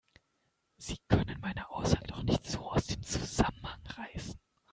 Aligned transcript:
Sie 0.77 0.97
können 1.09 1.37
meine 1.41 1.69
Aussage 1.69 2.07
doch 2.07 2.23
nicht 2.23 2.43
so 2.43 2.57
aus 2.71 2.87
dem 2.87 3.03
Zusammenhang 3.03 3.81
reißen! 3.85 4.39